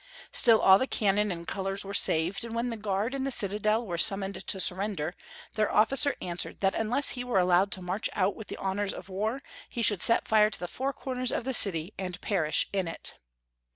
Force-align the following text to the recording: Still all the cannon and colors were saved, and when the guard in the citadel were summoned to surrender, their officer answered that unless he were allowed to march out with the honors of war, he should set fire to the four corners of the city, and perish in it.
Still 0.31 0.59
all 0.61 0.79
the 0.79 0.87
cannon 0.87 1.31
and 1.31 1.47
colors 1.47 1.85
were 1.85 1.93
saved, 1.93 2.43
and 2.43 2.55
when 2.55 2.71
the 2.71 2.75
guard 2.75 3.13
in 3.13 3.23
the 3.23 3.29
citadel 3.29 3.85
were 3.85 3.99
summoned 3.99 4.47
to 4.47 4.59
surrender, 4.59 5.13
their 5.53 5.71
officer 5.71 6.15
answered 6.19 6.59
that 6.61 6.73
unless 6.73 7.09
he 7.09 7.23
were 7.23 7.37
allowed 7.37 7.69
to 7.73 7.83
march 7.83 8.09
out 8.13 8.35
with 8.35 8.47
the 8.47 8.57
honors 8.57 8.93
of 8.93 9.09
war, 9.09 9.43
he 9.69 9.83
should 9.83 10.01
set 10.01 10.27
fire 10.27 10.49
to 10.49 10.59
the 10.59 10.67
four 10.67 10.91
corners 10.91 11.31
of 11.31 11.43
the 11.43 11.53
city, 11.53 11.93
and 11.99 12.19
perish 12.19 12.67
in 12.73 12.87
it. 12.87 13.13